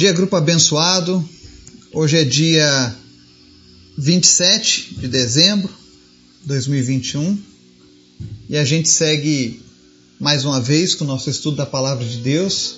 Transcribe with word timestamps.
Dia 0.00 0.12
Grupo 0.12 0.36
Abençoado. 0.36 1.28
Hoje 1.92 2.18
é 2.18 2.22
dia 2.22 2.94
27 3.98 4.94
de 4.94 5.08
dezembro 5.08 5.68
de 6.40 6.46
2021 6.46 7.36
e 8.48 8.56
a 8.56 8.64
gente 8.64 8.88
segue 8.88 9.60
mais 10.20 10.44
uma 10.44 10.60
vez 10.60 10.94
com 10.94 11.02
o 11.02 11.06
nosso 11.08 11.28
estudo 11.28 11.56
da 11.56 11.66
Palavra 11.66 12.04
de 12.04 12.18
Deus. 12.18 12.76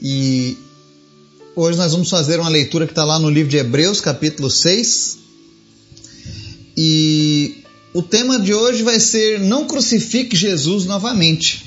E 0.00 0.56
hoje 1.56 1.76
nós 1.76 1.90
vamos 1.90 2.08
fazer 2.08 2.38
uma 2.38 2.48
leitura 2.48 2.86
que 2.86 2.92
está 2.92 3.04
lá 3.04 3.18
no 3.18 3.28
livro 3.28 3.50
de 3.50 3.56
Hebreus, 3.56 4.00
capítulo 4.00 4.48
6. 4.48 5.18
E 6.76 7.64
o 7.92 8.00
tema 8.00 8.38
de 8.38 8.54
hoje 8.54 8.84
vai 8.84 9.00
ser 9.00 9.40
Não 9.40 9.66
crucifique 9.66 10.36
Jesus 10.36 10.84
novamente. 10.84 11.66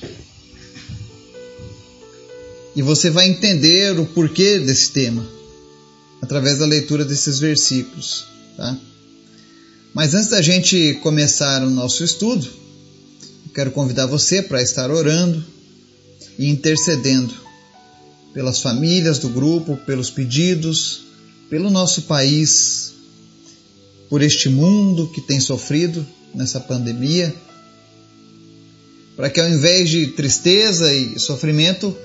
E 2.76 2.82
você 2.82 3.10
vai 3.10 3.28
entender 3.28 4.00
o 4.00 4.06
porquê 4.06 4.60
desse 4.60 4.92
tema 4.92 5.28
através 6.22 6.60
da 6.60 6.66
leitura 6.66 7.04
desses 7.04 7.40
versículos, 7.40 8.26
tá? 8.56 8.78
Mas 9.94 10.14
antes 10.14 10.30
da 10.30 10.42
gente 10.42 10.94
começar 11.02 11.64
o 11.64 11.70
nosso 11.70 12.04
estudo, 12.04 12.48
quero 13.54 13.72
convidar 13.72 14.06
você 14.06 14.42
para 14.42 14.62
estar 14.62 14.90
orando 14.90 15.44
e 16.40 16.50
intercedendo 16.50 17.34
pelas 18.34 18.62
famílias 18.62 19.20
do 19.20 19.28
grupo, 19.28 19.76
pelos 19.86 20.10
pedidos, 20.10 21.02
pelo 21.50 21.70
nosso 21.70 22.04
país, 22.04 22.94
por 24.10 24.22
este 24.22 24.48
mundo 24.48 25.12
que 25.14 25.20
tem 25.20 25.40
sofrido 25.40 26.06
nessa 26.34 26.60
pandemia, 26.62 27.36
para 29.18 29.30
que 29.30 29.42
ao 29.42 29.50
invés 29.50 29.90
de 29.90 30.08
tristeza 30.08 30.94
e 30.94 31.20
sofrimento, 31.20 31.96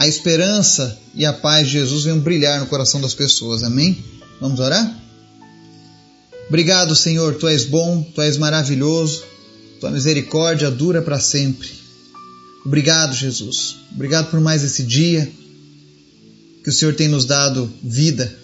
a 0.00 0.08
esperança 0.08 0.98
e 1.14 1.26
a 1.26 1.32
paz 1.32 1.66
de 1.66 1.74
Jesus 1.74 2.04
venham 2.04 2.18
brilhar 2.18 2.58
no 2.58 2.66
coração 2.66 3.02
das 3.02 3.12
pessoas. 3.12 3.62
Amém? 3.62 4.02
Vamos 4.40 4.58
orar? 4.58 4.98
Obrigado, 6.48 6.96
Senhor, 6.96 7.34
tu 7.34 7.46
és 7.46 7.66
bom, 7.66 8.02
tu 8.14 8.22
és 8.22 8.38
maravilhoso, 8.38 9.22
tua 9.78 9.90
misericórdia 9.90 10.70
dura 10.70 11.02
para 11.02 11.20
sempre. 11.20 11.68
Obrigado, 12.64 13.14
Jesus. 13.14 13.76
Obrigado 13.92 14.30
por 14.30 14.40
mais 14.40 14.64
esse 14.64 14.84
dia 14.84 15.30
que 16.64 16.70
o 16.70 16.72
Senhor 16.72 16.94
tem 16.94 17.06
nos 17.06 17.26
dado 17.26 17.70
vida. 17.82 18.34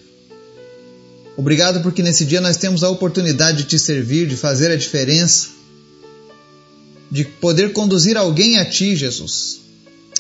Obrigado 1.39 1.81
porque 1.81 2.03
nesse 2.03 2.27
dia 2.27 2.43
nós 2.43 2.59
temos 2.59 2.85
a 2.85 2.91
oportunidade 2.91 3.63
de 3.63 3.65
te 3.65 3.79
servir, 3.79 4.29
de 4.29 4.37
fazer 4.37 4.71
a 4.71 4.77
diferença, 4.77 5.49
de 7.11 7.25
poder 7.25 7.73
conduzir 7.73 8.19
alguém 8.19 8.59
a 8.59 8.65
ti, 8.67 8.95
Jesus, 8.95 9.61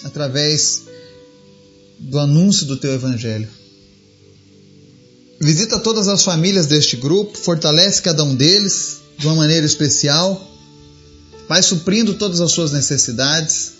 através 0.03 0.96
do 2.07 2.19
anúncio 2.21 2.67
do 2.67 2.77
teu 2.77 2.93
evangelho. 2.93 3.49
Visita 5.41 5.79
todas 5.79 6.09
as 6.09 6.23
famílias 6.23 6.67
deste 6.67 6.97
grupo, 6.97 7.37
fortalece 7.37 8.01
cada 8.01 8.23
um 8.25 8.35
deles 8.35 8.99
de 9.19 9.27
uma 9.27 9.37
maneira 9.37 9.67
especial, 9.67 10.41
vai 11.49 11.63
suprindo 11.63 12.15
todas 12.15 12.41
as 12.41 12.53
suas 12.53 12.73
necessidades, 12.73 13.73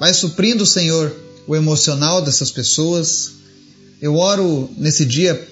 vai 0.00 0.12
suprindo, 0.12 0.66
Senhor, 0.66 1.14
o 1.46 1.54
emocional 1.54 2.20
dessas 2.20 2.50
pessoas. 2.50 3.30
Eu 4.00 4.16
oro 4.16 4.68
nesse 4.76 5.04
dia 5.04 5.48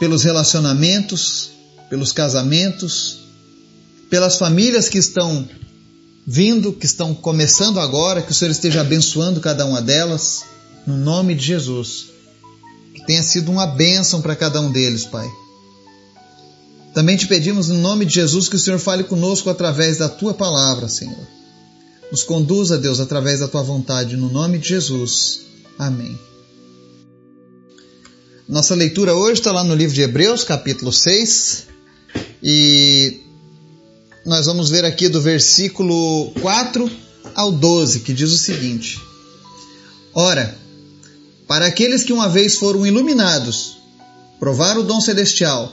pelos 0.00 0.24
relacionamentos, 0.24 1.50
pelos 1.88 2.12
casamentos, 2.12 3.20
pelas 4.10 4.36
famílias 4.36 4.88
que 4.88 4.98
estão 4.98 5.48
vindo, 6.26 6.72
que 6.72 6.86
estão 6.86 7.14
começando 7.14 7.78
agora, 7.78 8.20
que 8.20 8.32
o 8.32 8.34
Senhor 8.34 8.50
esteja 8.50 8.80
abençoando 8.80 9.40
cada 9.40 9.64
uma 9.64 9.80
delas, 9.80 10.44
no 10.86 10.96
nome 10.96 11.34
de 11.34 11.44
Jesus. 11.46 12.06
Que 12.94 13.06
tenha 13.06 13.22
sido 13.22 13.52
uma 13.52 13.66
bênção 13.66 14.20
para 14.20 14.34
cada 14.34 14.60
um 14.60 14.72
deles, 14.72 15.04
Pai. 15.04 15.28
Também 16.92 17.16
te 17.16 17.26
pedimos, 17.26 17.68
no 17.68 17.78
nome 17.78 18.04
de 18.04 18.14
Jesus, 18.14 18.48
que 18.48 18.56
o 18.56 18.58
Senhor 18.58 18.78
fale 18.78 19.04
conosco 19.04 19.50
através 19.50 19.98
da 19.98 20.08
tua 20.08 20.34
palavra, 20.34 20.88
Senhor. 20.88 21.26
Nos 22.10 22.22
conduza, 22.22 22.78
Deus, 22.78 22.98
através 22.98 23.40
da 23.40 23.48
tua 23.48 23.62
vontade, 23.62 24.16
no 24.16 24.28
nome 24.30 24.58
de 24.58 24.70
Jesus. 24.70 25.42
Amém. 25.78 26.18
Nossa 28.48 28.74
leitura 28.74 29.14
hoje 29.14 29.40
está 29.40 29.52
lá 29.52 29.62
no 29.62 29.74
livro 29.74 29.94
de 29.94 30.02
Hebreus, 30.02 30.42
capítulo 30.42 30.92
6, 30.92 31.66
e 32.42 33.25
nós 34.26 34.46
vamos 34.46 34.68
ver 34.68 34.84
aqui 34.84 35.08
do 35.08 35.22
versículo 35.22 36.32
4 36.42 36.90
ao 37.32 37.52
12, 37.52 38.00
que 38.00 38.12
diz 38.12 38.32
o 38.32 38.36
seguinte: 38.36 39.00
Ora, 40.12 40.58
para 41.46 41.66
aqueles 41.66 42.02
que 42.02 42.12
uma 42.12 42.28
vez 42.28 42.56
foram 42.56 42.84
iluminados, 42.84 43.78
provaram 44.40 44.80
o 44.80 44.84
dom 44.84 45.00
celestial, 45.00 45.72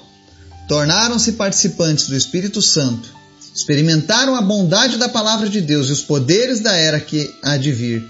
tornaram-se 0.67 1.31
participantes 1.31 2.07
do 2.07 2.15
Espírito 2.15 2.61
Santo, 2.61 3.09
experimentaram 3.55 4.35
a 4.35 4.41
bondade 4.41 4.97
da 4.97 5.09
palavra 5.09 5.49
de 5.49 5.59
Deus 5.59 5.89
e 5.89 5.91
os 5.91 6.01
poderes 6.01 6.59
da 6.59 6.75
era 6.75 6.99
que 6.99 7.33
há 7.41 7.57
de 7.57 7.71
vir, 7.71 8.07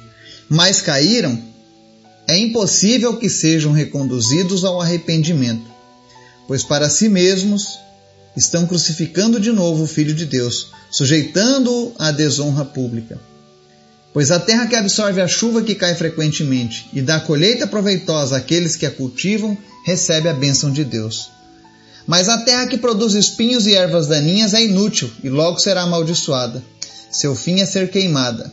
mas 0.49 0.81
caíram, 0.81 1.41
é 2.27 2.37
impossível 2.37 3.15
que 3.15 3.29
sejam 3.29 3.71
reconduzidos 3.71 4.65
ao 4.65 4.81
arrependimento, 4.81 5.71
pois 6.47 6.63
para 6.63 6.89
si 6.89 7.07
mesmos 7.07 7.79
estão 8.35 8.65
crucificando 8.65 9.39
de 9.39 9.51
novo 9.51 9.83
o 9.83 9.87
Filho 9.87 10.13
de 10.13 10.25
Deus, 10.25 10.71
sujeitando-o 10.91 11.93
à 11.97 12.11
desonra 12.11 12.65
pública. 12.65 13.19
Pois 14.13 14.29
a 14.29 14.39
terra 14.39 14.67
que 14.67 14.75
absorve 14.75 15.19
a 15.21 15.27
chuva 15.27 15.63
que 15.63 15.73
cai 15.73 15.95
frequentemente 15.95 16.87
e 16.93 17.01
dá 17.01 17.19
colheita 17.19 17.65
proveitosa 17.65 18.37
àqueles 18.37 18.75
que 18.75 18.85
a 18.85 18.91
cultivam, 18.91 19.57
recebe 19.85 20.29
a 20.29 20.33
bênção 20.33 20.71
de 20.71 20.83
Deus. 20.83 21.31
Mas 22.05 22.29
a 22.29 22.37
terra 22.39 22.67
que 22.67 22.77
produz 22.77 23.13
espinhos 23.13 23.65
e 23.65 23.73
ervas 23.73 24.07
daninhas 24.07 24.53
é 24.53 24.63
inútil 24.63 25.09
e 25.23 25.29
logo 25.29 25.57
será 25.57 25.81
amaldiçoada. 25.81 26.61
Seu 27.11 27.35
fim 27.35 27.59
é 27.59 27.65
ser 27.65 27.89
queimada. 27.89 28.51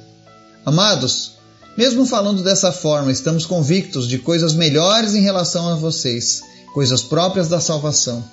Amados, 0.64 1.32
mesmo 1.76 2.06
falando 2.06 2.42
dessa 2.42 2.72
forma, 2.72 3.10
estamos 3.10 3.46
convictos 3.46 4.08
de 4.08 4.18
coisas 4.18 4.54
melhores 4.54 5.14
em 5.14 5.22
relação 5.22 5.68
a 5.68 5.74
vocês, 5.74 6.42
coisas 6.72 7.02
próprias 7.02 7.48
da 7.48 7.60
salvação. 7.60 8.24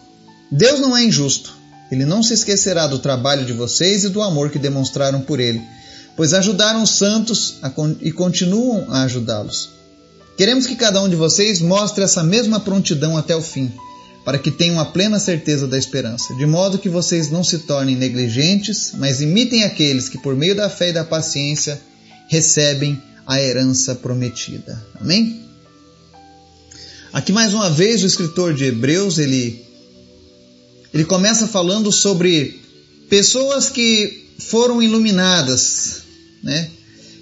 Deus 0.51 0.79
não 0.79 0.95
é 0.95 1.03
injusto. 1.03 1.53
Ele 1.91 2.05
não 2.05 2.21
se 2.21 2.33
esquecerá 2.33 2.87
do 2.87 2.99
trabalho 2.99 3.45
de 3.45 3.53
vocês 3.53 4.03
e 4.03 4.09
do 4.09 4.21
amor 4.21 4.49
que 4.49 4.59
demonstraram 4.59 5.21
por 5.21 5.39
ele, 5.39 5.61
pois 6.15 6.33
ajudaram 6.33 6.83
os 6.83 6.91
santos 6.91 7.59
e 8.01 8.11
continuam 8.11 8.87
a 8.89 9.03
ajudá-los. 9.03 9.69
Queremos 10.37 10.67
que 10.67 10.75
cada 10.75 11.01
um 11.01 11.09
de 11.09 11.15
vocês 11.15 11.61
mostre 11.61 12.03
essa 12.03 12.23
mesma 12.23 12.59
prontidão 12.59 13.17
até 13.17 13.35
o 13.35 13.41
fim, 13.41 13.71
para 14.25 14.37
que 14.37 14.51
tenham 14.51 14.79
a 14.79 14.85
plena 14.85 15.19
certeza 15.19 15.65
da 15.67 15.77
esperança, 15.77 16.35
de 16.35 16.45
modo 16.45 16.77
que 16.77 16.89
vocês 16.89 17.31
não 17.31 17.43
se 17.43 17.59
tornem 17.59 17.95
negligentes, 17.95 18.91
mas 18.95 19.21
imitem 19.21 19.63
aqueles 19.63 20.09
que, 20.09 20.17
por 20.17 20.35
meio 20.35 20.55
da 20.55 20.69
fé 20.69 20.89
e 20.89 20.93
da 20.93 21.03
paciência, 21.03 21.81
recebem 22.27 23.01
a 23.25 23.41
herança 23.41 23.95
prometida. 23.95 24.85
Amém? 24.99 25.41
Aqui 27.13 27.31
mais 27.31 27.53
uma 27.53 27.69
vez 27.69 28.03
o 28.03 28.05
escritor 28.05 28.53
de 28.53 28.65
Hebreus 28.65 29.17
ele 29.17 29.66
ele 30.93 31.05
começa 31.05 31.47
falando 31.47 31.91
sobre 31.91 32.59
pessoas 33.09 33.69
que 33.69 34.25
foram 34.39 34.81
iluminadas, 34.81 36.01
né? 36.43 36.69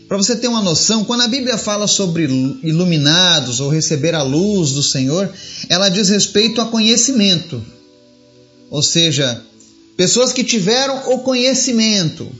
Para 0.08 0.18
você 0.18 0.36
ter 0.36 0.48
uma 0.48 0.62
noção, 0.62 1.04
quando 1.04 1.22
a 1.22 1.28
Bíblia 1.28 1.58
fala 1.58 1.88
sobre 1.88 2.26
iluminados 2.62 3.60
ou 3.60 3.70
receber 3.70 4.14
a 4.14 4.22
luz 4.22 4.72
do 4.72 4.84
Senhor, 4.84 5.32
ela 5.68 5.90
diz 5.90 6.10
respeito 6.10 6.62
a 6.62 6.66
conhecimento. 6.66 7.64
Ou 8.70 8.84
seja, 8.84 9.42
pessoas 9.98 10.32
que 10.32 10.44
tiveram 10.44 11.12
o 11.12 11.20
conhecimento. 11.20 12.32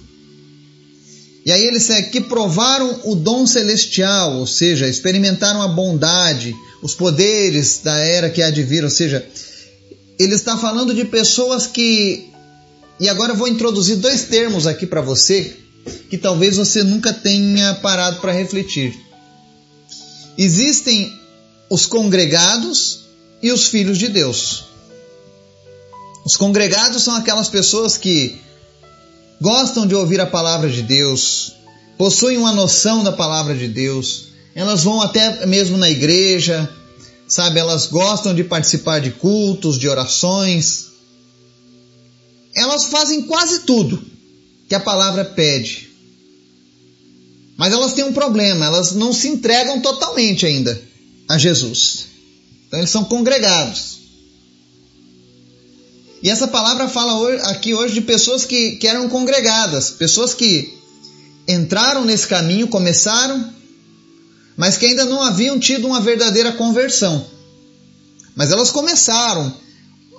E 1.44 1.52
aí 1.52 1.64
eles 1.64 1.88
que 2.12 2.22
provaram 2.22 3.02
o 3.04 3.16
dom 3.16 3.48
celestial, 3.48 4.38
ou 4.38 4.48
seja, 4.48 4.88
experimentaram 4.88 5.62
a 5.62 5.68
bondade, 5.68 6.56
os 6.84 6.94
poderes 6.94 7.82
da 7.84 7.98
era 7.98 8.30
que 8.30 8.44
há 8.44 8.52
de 8.52 8.62
vir, 8.62 8.84
ou 8.84 8.90
seja, 8.92 9.26
ele 10.20 10.36
está 10.36 10.58
falando 10.58 10.94
de 10.94 11.06
pessoas 11.06 11.68
que. 11.68 12.32
E 13.00 13.10
agora 13.10 13.34
eu 13.34 13.38
vou 13.38 13.48
introduzir 13.48 13.98
dois 13.98 14.24
termos 14.24 14.66
aqui 14.66 14.86
para 14.86 15.02
você 15.02 15.58
que 16.10 16.18
talvez 16.18 16.58
você 16.58 16.84
nunca 16.84 17.14
tenha 17.14 17.76
parado 17.76 18.22
para 18.22 18.32
refletir. 18.32 18.98
Existem 20.38 21.14
os 21.70 21.86
congregados 21.86 23.06
e 23.42 23.52
os 23.52 23.68
filhos 23.68 23.98
de 23.98 24.08
Deus. 24.08 24.66
Os 26.26 26.36
congregados 26.36 27.04
são 27.04 27.16
aquelas 27.16 27.50
pessoas 27.50 27.98
que 27.98 28.40
gostam 29.40 29.86
de 29.86 29.94
ouvir 29.94 30.20
a 30.20 30.26
palavra 30.26 30.70
de 30.70 30.82
Deus, 30.82 31.54
possuem 31.98 32.38
uma 32.38 32.52
noção 32.52 33.04
da 33.04 33.12
palavra 33.12 33.54
de 33.54 33.68
Deus, 33.68 34.28
elas 34.56 34.84
vão 34.84 35.02
até 35.02 35.46
mesmo 35.46 35.78
na 35.78 35.90
igreja, 35.90 36.70
sabe? 37.28 37.60
Elas 37.60 37.88
gostam 37.88 38.34
de 38.34 38.44
participar 38.44 39.00
de 39.00 39.12
cultos, 39.12 39.78
de 39.78 39.88
orações. 39.88 40.86
Elas 42.56 42.86
fazem 42.86 43.24
quase 43.24 43.60
tudo 43.60 44.04
que 44.68 44.76
a 44.76 44.80
palavra 44.80 45.26
pede. 45.26 45.90
Mas 47.58 47.72
elas 47.72 47.94
têm 47.94 48.04
um 48.04 48.14
problema, 48.14 48.66
elas 48.66 48.92
não 48.94 49.14
se 49.14 49.28
entregam 49.28 49.80
totalmente 49.82 50.46
ainda 50.46 50.82
a 51.30 51.38
Jesus. 51.38 52.08
Então 52.68 52.80
eles 52.80 52.90
são 52.90 53.06
congregados. 53.06 53.96
E 56.22 56.30
essa 56.30 56.48
palavra 56.48 56.90
fala 56.90 57.34
aqui 57.52 57.74
hoje 57.74 57.94
de 57.94 58.02
pessoas 58.02 58.46
que, 58.46 58.78
que 58.78 58.88
eram 58.88 59.08
congregadas, 59.08 59.92
pessoas 59.92 60.34
que 60.34 60.74
entraram 61.48 62.04
nesse 62.04 62.28
caminho, 62.28 62.68
começaram, 62.68 63.54
mas 64.56 64.78
que 64.78 64.86
ainda 64.86 65.06
não 65.06 65.22
haviam 65.22 65.60
tido 65.60 65.88
uma 65.88 66.00
verdadeira 66.00 66.52
conversão. 66.54 67.26
Mas 68.36 68.52
elas 68.52 68.72
começaram, 68.72 69.54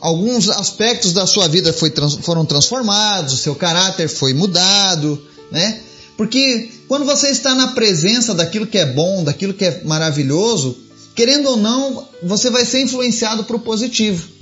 alguns 0.00 0.48
aspectos 0.48 1.12
da 1.12 1.26
sua 1.26 1.48
vida 1.48 1.72
foi, 1.72 1.92
foram 2.22 2.44
transformados, 2.44 3.34
o 3.34 3.36
seu 3.36 3.54
caráter 3.54 4.08
foi 4.08 4.32
mudado, 4.32 5.20
né? 5.50 5.80
Porque 6.16 6.70
quando 6.88 7.04
você 7.04 7.28
está 7.28 7.54
na 7.54 7.68
presença 7.68 8.34
daquilo 8.34 8.66
que 8.66 8.78
é 8.78 8.86
bom, 8.86 9.22
daquilo 9.22 9.52
que 9.52 9.64
é 9.64 9.82
maravilhoso, 9.84 10.76
querendo 11.14 11.50
ou 11.50 11.56
não, 11.56 12.08
você 12.22 12.50
vai 12.50 12.64
ser 12.64 12.82
influenciado 12.82 13.44
para 13.44 13.56
o 13.56 13.60
positivo. 13.60 14.36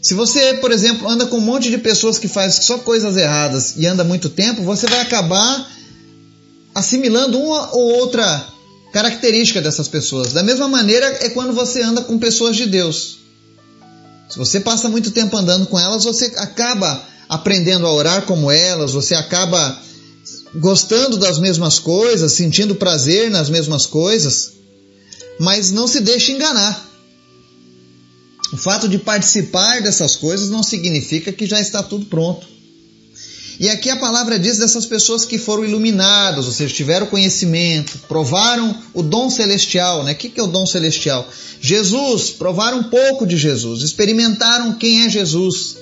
Se 0.00 0.14
você, 0.14 0.54
por 0.54 0.70
exemplo, 0.70 1.08
anda 1.08 1.26
com 1.26 1.38
um 1.38 1.40
monte 1.40 1.70
de 1.70 1.78
pessoas 1.78 2.18
que 2.18 2.28
fazem 2.28 2.62
só 2.62 2.78
coisas 2.78 3.16
erradas 3.16 3.74
e 3.76 3.86
anda 3.86 4.04
muito 4.04 4.28
tempo, 4.28 4.62
você 4.62 4.86
vai 4.86 5.00
acabar 5.00 5.70
assimilando 6.78 7.38
uma 7.38 7.74
ou 7.74 7.98
outra 8.00 8.46
característica 8.92 9.60
dessas 9.60 9.88
pessoas. 9.88 10.32
Da 10.32 10.42
mesma 10.42 10.68
maneira 10.68 11.06
é 11.24 11.30
quando 11.30 11.52
você 11.52 11.82
anda 11.82 12.02
com 12.02 12.18
pessoas 12.18 12.56
de 12.56 12.66
Deus. 12.66 13.18
Se 14.28 14.38
você 14.38 14.60
passa 14.60 14.88
muito 14.88 15.10
tempo 15.10 15.36
andando 15.36 15.66
com 15.66 15.78
elas, 15.78 16.04
você 16.04 16.26
acaba 16.36 17.02
aprendendo 17.28 17.86
a 17.86 17.92
orar 17.92 18.22
como 18.22 18.50
elas, 18.50 18.92
você 18.92 19.14
acaba 19.14 19.82
gostando 20.54 21.16
das 21.16 21.38
mesmas 21.38 21.78
coisas, 21.78 22.32
sentindo 22.32 22.74
prazer 22.74 23.30
nas 23.30 23.50
mesmas 23.50 23.86
coisas, 23.86 24.52
mas 25.38 25.70
não 25.70 25.86
se 25.86 26.00
deixe 26.00 26.32
enganar. 26.32 26.86
O 28.52 28.56
fato 28.56 28.88
de 28.88 28.98
participar 28.98 29.82
dessas 29.82 30.16
coisas 30.16 30.48
não 30.48 30.62
significa 30.62 31.32
que 31.32 31.46
já 31.46 31.60
está 31.60 31.82
tudo 31.82 32.06
pronto. 32.06 32.46
E 33.60 33.68
aqui 33.68 33.90
a 33.90 33.96
palavra 33.96 34.38
diz 34.38 34.58
dessas 34.58 34.86
pessoas 34.86 35.24
que 35.24 35.36
foram 35.36 35.64
iluminadas, 35.64 36.46
ou 36.46 36.52
seja, 36.52 36.72
tiveram 36.72 37.06
conhecimento, 37.06 37.98
provaram 38.06 38.76
o 38.94 39.02
dom 39.02 39.28
celestial. 39.28 40.04
Né? 40.04 40.12
O 40.12 40.14
que 40.14 40.38
é 40.38 40.42
o 40.42 40.46
dom 40.46 40.64
celestial? 40.64 41.28
Jesus, 41.60 42.30
provaram 42.30 42.78
um 42.78 42.84
pouco 42.84 43.26
de 43.26 43.36
Jesus, 43.36 43.82
experimentaram 43.82 44.74
quem 44.74 45.04
é 45.04 45.08
Jesus. 45.08 45.76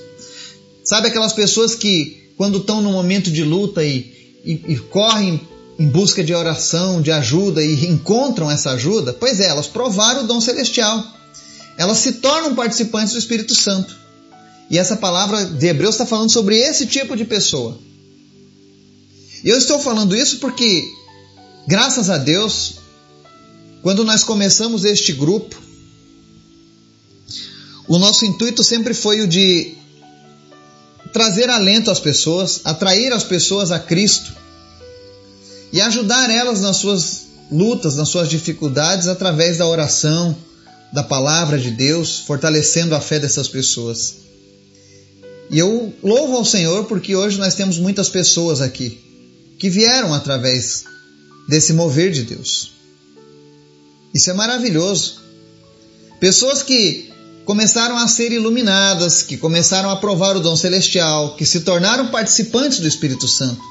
Sabe 0.83 1.09
aquelas 1.09 1.33
pessoas 1.33 1.75
que, 1.75 2.31
quando 2.35 2.57
estão 2.57 2.81
no 2.81 2.91
momento 2.91 3.29
de 3.29 3.43
luta 3.43 3.83
e, 3.83 4.39
e, 4.43 4.53
e 4.69 4.77
correm 4.77 5.39
em 5.77 5.87
busca 5.87 6.23
de 6.23 6.33
oração, 6.33 6.99
de 6.99 7.11
ajuda 7.11 7.63
e 7.63 7.85
encontram 7.85 8.49
essa 8.49 8.71
ajuda? 8.71 9.13
Pois 9.13 9.39
é, 9.39 9.49
elas 9.49 9.67
provaram 9.67 10.23
o 10.23 10.27
dom 10.27 10.41
celestial. 10.41 11.05
Elas 11.77 11.99
se 11.99 12.13
tornam 12.13 12.55
participantes 12.55 13.13
do 13.13 13.19
Espírito 13.19 13.53
Santo. 13.53 14.06
E 14.69 14.77
essa 14.77 14.97
palavra 14.97 15.45
de 15.45 15.67
Hebreus 15.67 15.95
está 15.95 16.05
falando 16.05 16.31
sobre 16.31 16.57
esse 16.57 16.85
tipo 16.85 17.15
de 17.15 17.23
pessoa. 17.23 17.77
E 19.43 19.49
eu 19.49 19.57
estou 19.57 19.79
falando 19.79 20.15
isso 20.15 20.39
porque, 20.39 20.83
graças 21.67 22.09
a 22.09 22.17
Deus, 22.17 22.75
quando 23.81 24.03
nós 24.03 24.23
começamos 24.23 24.83
este 24.83 25.13
grupo, 25.13 25.55
o 27.87 27.97
nosso 27.97 28.25
intuito 28.25 28.63
sempre 28.63 28.93
foi 28.93 29.21
o 29.21 29.27
de 29.27 29.75
trazer 31.13 31.49
alento 31.49 31.89
às 31.89 31.99
pessoas, 31.99 32.61
atrair 32.65 33.13
as 33.13 33.23
pessoas 33.23 33.71
a 33.71 33.79
Cristo 33.79 34.33
e 35.71 35.79
ajudar 35.79 36.29
elas 36.29 36.61
nas 36.61 36.77
suas 36.77 37.27
lutas, 37.49 37.95
nas 37.95 38.09
suas 38.09 38.27
dificuldades 38.27 39.07
através 39.07 39.57
da 39.57 39.65
oração, 39.65 40.35
da 40.91 41.03
palavra 41.03 41.57
de 41.57 41.71
Deus, 41.71 42.19
fortalecendo 42.19 42.93
a 42.95 42.99
fé 42.99 43.19
dessas 43.19 43.47
pessoas. 43.47 44.26
E 45.49 45.59
eu 45.59 45.93
louvo 46.03 46.35
ao 46.35 46.45
Senhor 46.45 46.85
porque 46.85 47.15
hoje 47.15 47.37
nós 47.37 47.55
temos 47.55 47.77
muitas 47.77 48.09
pessoas 48.09 48.61
aqui 48.61 48.99
que 49.57 49.69
vieram 49.69 50.13
através 50.13 50.83
desse 51.47 51.73
mover 51.73 52.11
de 52.11 52.23
Deus. 52.23 52.73
Isso 54.13 54.29
é 54.29 54.33
maravilhoso. 54.33 55.21
Pessoas 56.19 56.61
que 56.63 57.11
começaram 57.45 57.97
a 57.97 58.07
ser 58.07 58.31
iluminadas, 58.31 59.21
que 59.21 59.37
começaram 59.37 59.89
a 59.89 59.95
provar 59.95 60.35
o 60.35 60.41
dom 60.41 60.55
celestial, 60.55 61.35
que 61.35 61.45
se 61.45 61.61
tornaram 61.61 62.07
participantes 62.07 62.79
do 62.79 62.87
Espírito 62.87 63.27
Santo, 63.27 63.61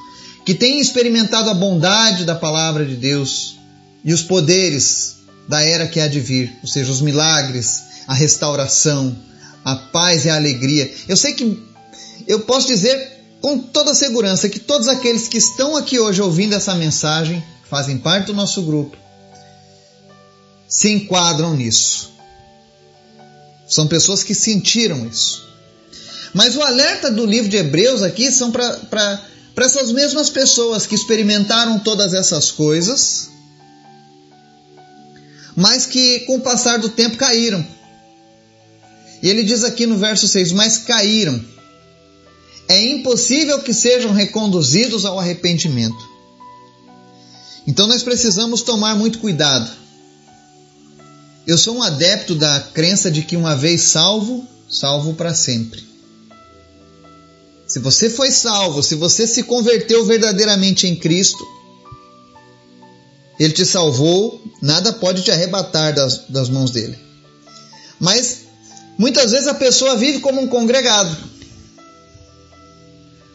que 0.47 0.55
têm 0.55 0.81
experimentado 0.81 1.51
a 1.51 1.55
bondade 1.55 2.25
da 2.25 2.35
palavra 2.35 2.87
de 2.87 2.97
Deus 2.97 3.57
e 4.05 4.15
os 4.15 4.23
poderes 4.23 5.17
da 5.49 5.63
era 5.63 5.87
que 5.87 6.01
há 6.01 6.09
de 6.09 6.21
vir, 6.21 6.57
ou 6.63 6.69
seja, 6.69 6.91
os 6.91 7.01
milagres, 7.01 7.83
a 8.07 8.15
restauração, 8.15 9.15
a 9.65 9.75
paz 9.75 10.25
e 10.25 10.31
a 10.31 10.37
alegria. 10.37 10.91
Eu 11.09 11.17
sei 11.17 11.35
que 11.35 11.66
eu 12.27 12.41
posso 12.41 12.67
dizer 12.67 13.17
com 13.41 13.59
toda 13.59 13.95
segurança 13.95 14.49
que 14.49 14.59
todos 14.59 14.89
aqueles 14.89 15.29
que 15.29 15.39
estão 15.39 15.77
aqui 15.77 15.99
hoje 15.99 16.21
ouvindo 16.21 16.55
essa 16.55 16.75
mensagem, 16.75 17.43
fazem 17.69 17.99
parte 17.99 18.27
do 18.27 18.35
nosso 18.35 18.63
grupo, 18.63 18.97
se 20.69 20.91
enquadram 20.91 21.55
nisso. 21.55 22.13
São 23.69 23.87
pessoas 23.87 24.23
que 24.23 24.35
sentiram 24.35 25.07
isso. 25.07 25.45
Mas 26.33 26.57
o 26.57 26.63
alerta 26.63 27.11
do 27.11 27.25
livro 27.25 27.49
de 27.49 27.57
Hebreus 27.57 28.03
aqui 28.03 28.31
são 28.31 28.51
para 28.51 29.21
essas 29.57 29.91
mesmas 29.91 30.29
pessoas 30.29 30.87
que 30.87 30.95
experimentaram 30.95 31.79
todas 31.79 32.15
essas 32.15 32.51
coisas, 32.51 33.31
mas 35.55 35.87
que 35.87 36.21
com 36.21 36.37
o 36.37 36.41
passar 36.41 36.79
do 36.79 36.89
tempo 36.89 37.17
caíram. 37.17 37.67
E 39.23 39.29
ele 39.29 39.43
diz 39.43 39.65
aqui 39.65 39.87
no 39.87 39.97
verso 39.97 40.29
6: 40.29 40.53
Mas 40.53 40.79
caíram. 40.79 41.56
É 42.69 42.79
impossível 42.79 43.61
que 43.61 43.73
sejam 43.73 44.13
reconduzidos 44.13 45.05
ao 45.05 45.19
arrependimento. 45.19 46.17
Então 47.67 47.87
nós 47.87 48.03
precisamos 48.03 48.63
tomar 48.63 48.95
muito 48.97 49.19
cuidado. 49.19 49.71
Eu 51.47 51.57
sou 51.57 51.77
um 51.77 51.83
adepto 51.83 52.35
da 52.35 52.61
crença 52.61 53.11
de 53.11 53.23
que 53.23 53.37
uma 53.37 53.55
vez 53.55 53.83
salvo, 53.83 54.47
salvo 54.69 55.15
para 55.15 55.35
sempre. 55.35 55.85
Se 57.67 57.79
você 57.79 58.11
foi 58.11 58.31
salvo, 58.31 58.83
se 58.83 58.95
você 58.95 59.27
se 59.27 59.45
converteu 59.45 60.05
verdadeiramente 60.05 60.87
em 60.87 60.97
Cristo, 60.97 61.45
Ele 63.39 63.53
te 63.53 63.65
salvou, 63.65 64.41
nada 64.61 64.93
pode 64.93 65.23
te 65.23 65.31
arrebatar 65.31 65.95
das, 65.95 66.27
das 66.29 66.49
mãos 66.49 66.71
dele. 66.71 66.99
Mas 67.99 68.47
Muitas 68.99 69.33
vezes 69.33 69.47
a 69.47 69.55
pessoa 69.55 69.97
vive 69.97 70.21
como 70.21 70.41
um 70.41 70.47
congregado. 70.47 71.17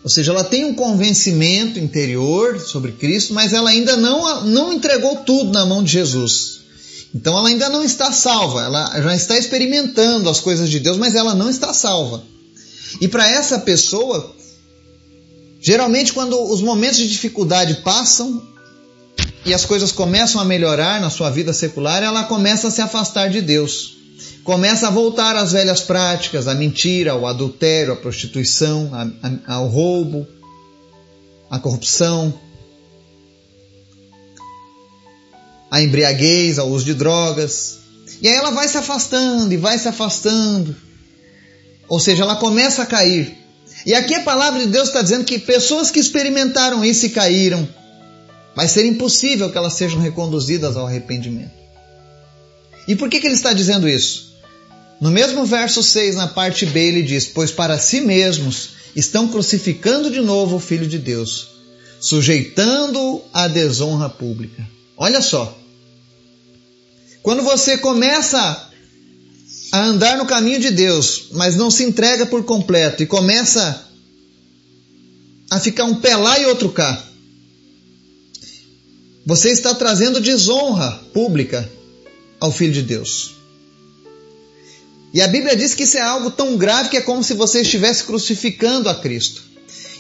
Ou 0.04 0.10
seja, 0.10 0.32
ela 0.32 0.44
tem 0.44 0.66
um 0.66 0.74
convencimento 0.74 1.78
interior 1.78 2.60
sobre 2.60 2.92
Cristo, 2.94 3.34
mas 3.34 3.54
ela 3.54 3.70
ainda 3.70 3.96
não, 3.96 4.46
não 4.46 4.74
entregou 4.74 5.18
tudo 5.18 5.52
na 5.52 5.66
mão 5.66 5.84
de 5.84 5.92
Jesus. 5.92 6.62
Então 7.14 7.38
ela 7.38 7.50
ainda 7.50 7.70
não 7.70 7.84
está 7.84 8.12
salva, 8.12 8.64
ela 8.64 9.02
já 9.02 9.16
está 9.16 9.38
experimentando 9.38 10.30
as 10.30 10.40
coisas 10.40 10.70
de 10.70 10.80
Deus, 10.80 10.98
mas 10.98 11.14
ela 11.14 11.36
não 11.36 11.50
está 11.50 11.74
salva. 11.74 12.24
E 13.00 13.08
para 13.08 13.30
essa 13.30 13.60
pessoa, 13.60 14.34
geralmente 15.60 16.14
quando 16.14 16.42
os 16.52 16.62
momentos 16.62 16.98
de 16.98 17.08
dificuldade 17.08 17.76
passam 17.84 18.42
e 19.46 19.54
as 19.54 19.66
coisas 19.66 19.92
começam 19.92 20.42
a 20.42 20.46
melhorar 20.46 21.00
na 21.00 21.10
sua 21.10 21.30
vida 21.30 21.54
secular, 21.54 22.02
ela 22.02 22.24
começa 22.24 22.70
a 22.70 22.72
se 22.72 22.82
afastar 22.82 23.30
de 23.30 23.42
Deus 23.42 24.01
começa 24.44 24.88
a 24.88 24.92
voltar 24.92 25.36
às 25.36 25.52
velhas 25.52 25.82
práticas, 25.82 26.48
a 26.48 26.54
mentira, 26.54 27.12
ao 27.12 27.28
adultério, 27.28 27.94
à 27.94 27.96
prostituição, 27.96 28.92
ao 29.48 29.68
roubo, 29.68 30.28
à 31.50 31.60
corrupção, 31.60 32.34
à 35.70 35.82
embriaguez, 35.82 36.58
ao 36.60 36.70
uso 36.70 36.86
de 36.86 36.94
drogas. 36.94 37.80
E 38.22 38.28
aí 38.28 38.36
ela 38.36 38.52
vai 38.52 38.68
se 38.68 38.78
afastando 38.78 39.54
e 39.54 39.58
vai 39.58 39.78
se 39.78 39.88
afastando. 39.88 40.76
Ou 41.88 42.00
seja, 42.00 42.24
ela 42.24 42.36
começa 42.36 42.84
a 42.84 42.86
cair. 42.86 43.38
E 43.86 43.94
aqui 43.94 44.14
a 44.14 44.22
palavra 44.22 44.60
de 44.60 44.68
Deus 44.68 44.88
está 44.88 45.02
dizendo 45.02 45.26
que 45.26 45.40
pessoas 45.40 45.92
que 45.92 46.00
experimentaram 46.00 46.84
isso 46.86 47.06
e 47.06 47.10
caíram, 47.10 47.68
vai 48.56 48.68
ser 48.68 48.86
impossível 48.86 49.50
que 49.50 49.58
elas 49.58 49.74
sejam 49.74 50.00
reconduzidas 50.00 50.78
ao 50.78 50.88
arrependimento. 50.88 51.62
E 52.88 52.96
por 52.96 53.10
que, 53.10 53.20
que 53.20 53.28
ele 53.28 53.36
está 53.36 53.54
dizendo 53.54 53.88
isso? 53.88 54.31
No 55.02 55.10
mesmo 55.10 55.44
verso 55.48 55.82
6, 55.82 56.16
na 56.16 56.28
parte 56.28 56.64
B, 56.64 56.80
ele 56.80 57.02
diz: 57.02 57.26
Pois 57.26 57.50
para 57.50 57.80
si 57.80 58.02
mesmos 58.02 58.70
estão 58.96 59.28
crucificando 59.28 60.12
de 60.12 60.22
novo 60.22 60.58
o 60.58 60.60
Filho 60.60 60.86
de 60.86 61.00
Deus, 61.00 61.48
sujeitando 62.00 63.20
à 63.34 63.48
desonra 63.48 64.08
pública. 64.08 64.64
Olha 64.96 65.20
só. 65.20 65.58
Quando 67.24 67.42
você 67.42 67.80
começa 67.80 68.70
a 69.72 69.86
andar 69.86 70.18
no 70.18 70.26
caminho 70.28 70.60
de 70.60 70.70
Deus, 70.70 71.30
mas 71.32 71.56
não 71.56 71.72
se 71.72 71.84
entrega 71.84 72.28
por 72.28 72.44
completo 72.44 73.02
e 73.02 73.08
começa 73.08 73.88
a 75.50 75.60
ficar 75.60 75.86
um 75.86 75.96
pé 75.96 76.16
lá 76.16 76.38
e 76.40 76.46
outro 76.46 76.70
cá, 76.70 77.04
você 79.26 79.50
está 79.50 79.74
trazendo 79.74 80.22
desonra 80.22 80.92
pública 81.12 81.68
ao 82.40 82.52
Filho 82.52 82.74
de 82.74 82.84
Deus. 82.84 83.41
E 85.14 85.22
a 85.22 85.28
Bíblia 85.28 85.56
diz 85.56 85.76
que 85.76 85.84
isso 85.84 85.98
é 85.98 86.02
algo 86.02 86.32
tão 86.32 86.58
grave 86.58 86.90
que 86.90 86.98
é 86.98 87.02
como 87.02 87.24
se 87.24 87.34
você 87.34 87.62
estivesse 87.62 88.04
crucificando 88.04 88.88
a 88.88 88.96
Cristo. 88.96 89.44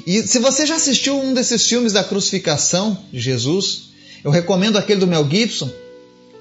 E 0.08 0.24
se 0.24 0.40
você 0.40 0.66
já 0.66 0.76
assistiu 0.76 1.20
um 1.20 1.34
desses 1.34 1.68
filmes 1.68 1.94
da 1.94 2.04
crucificação 2.04 2.98
de 3.12 3.20
Jesus, 3.20 3.90
eu 4.24 4.32
recomendo 4.32 4.78
aquele 4.78 5.00
do 5.00 5.08
Mel 5.08 5.28
Gibson. 5.30 5.70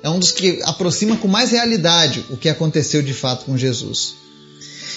É 0.03 0.09
um 0.09 0.19
dos 0.19 0.33
que 0.33 0.61
aproxima 0.63 1.17
com 1.17 1.29
mais 1.29 1.51
realidade 1.51 2.25
o 2.31 2.37
que 2.37 2.49
aconteceu 2.49 3.03
de 3.03 3.13
fato 3.13 3.45
com 3.45 3.59
Jesus. 3.59 4.15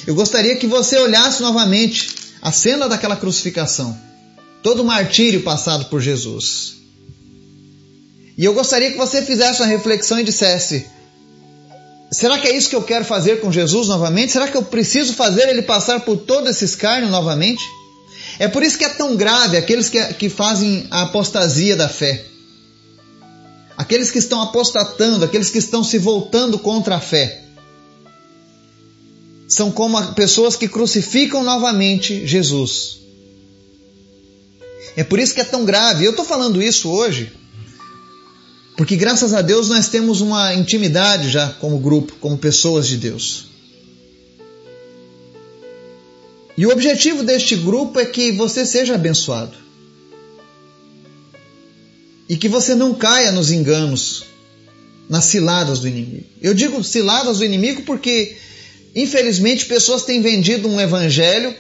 Eu 0.06 0.16
gostaria 0.16 0.56
que 0.56 0.68
você 0.68 0.98
olhasse 0.98 1.42
novamente 1.42 2.10
a 2.42 2.52
cena 2.52 2.88
daquela 2.88 3.16
crucificação, 3.16 3.98
todo 4.62 4.82
o 4.82 4.86
martírio 4.86 5.42
passado 5.42 5.86
por 5.86 6.02
Jesus. 6.02 6.76
E 8.38 8.46
eu 8.46 8.54
gostaria 8.54 8.92
que 8.92 8.98
você 8.98 9.22
fizesse 9.22 9.62
uma 9.62 9.68
reflexão 9.68 10.20
e 10.20 10.24
dissesse: 10.24 10.86
será 12.14 12.38
que 12.38 12.48
é 12.48 12.56
isso 12.56 12.70
que 12.70 12.76
eu 12.76 12.84
quero 12.84 13.06
fazer 13.06 13.42
com 13.42 13.52
Jesus 13.52 13.88
novamente? 13.88 14.32
Será 14.32 14.48
que 14.48 14.58
eu 14.58 14.64
preciso 14.64 15.14
fazer 15.14 15.50
ele 15.50 15.62
passar 15.62 16.02
por 16.02 16.18
todo 16.18 16.50
esse 16.50 16.64
escárnio 16.66 17.10
novamente? 17.10 17.64
É 18.40 18.48
por 18.48 18.64
isso 18.64 18.78
que 18.78 18.86
é 18.86 18.90
tão 18.90 19.16
grave 19.16 19.58
aqueles 19.58 19.90
que, 19.90 20.02
que 20.14 20.30
fazem 20.30 20.88
a 20.90 21.04
apostasia 21.04 21.76
da 21.76 21.90
fé. 21.90 22.26
Aqueles 23.78 24.12
que 24.12 24.20
estão 24.20 24.42
apostatando, 24.42 25.26
aqueles 25.26 25.50
que 25.50 25.58
estão 25.58 25.84
se 25.84 25.98
voltando 25.98 26.60
contra 26.60 26.96
a 26.96 27.00
fé. 27.00 27.44
São 29.48 29.72
como 29.72 30.14
pessoas 30.14 30.56
que 30.56 30.68
crucificam 30.68 31.44
novamente 31.44 32.26
Jesus. 32.26 33.00
É 34.96 35.04
por 35.04 35.20
isso 35.20 35.34
que 35.34 35.42
é 35.42 35.46
tão 35.46 35.66
grave. 35.66 36.06
Eu 36.06 36.12
estou 36.12 36.26
falando 36.26 36.62
isso 36.62 36.90
hoje 36.90 37.32
porque, 38.76 38.96
graças 38.96 39.34
a 39.34 39.42
Deus, 39.42 39.70
nós 39.70 39.88
temos 39.88 40.20
uma 40.22 40.54
intimidade 40.54 41.30
já 41.30 41.50
como 41.50 41.78
grupo, 41.78 42.16
como 42.20 42.38
pessoas 42.38 42.88
de 42.88 42.98
Deus. 42.98 43.46
E 46.58 46.66
o 46.66 46.72
objetivo 46.72 47.24
deste 47.24 47.56
grupo 47.56 48.00
é 48.00 48.06
que 48.06 48.32
você 48.32 48.66
seja 48.66 48.96
abençoado. 48.96 49.56
E 52.28 52.36
que 52.36 52.48
você 52.48 52.74
não 52.74 52.94
caia 52.94 53.32
nos 53.32 53.52
enganos, 53.52 54.24
nas 55.10 55.26
ciladas 55.26 55.80
do 55.80 55.88
inimigo. 55.88 56.26
Eu 56.42 56.54
digo 56.54 56.84
ciladas 56.84 57.40
do 57.40 57.46
inimigo 57.46 57.84
porque, 57.84 58.38
infelizmente, 58.96 59.66
pessoas 59.66 60.04
têm 60.04 60.22
vendido 60.22 60.68
um 60.68 60.80
evangelho 60.80 61.56